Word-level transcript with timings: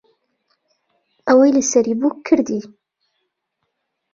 ئەوەی 1.27 1.55
لەسەری 1.57 1.95
بوو 1.99 2.17
کردی. 2.27 2.61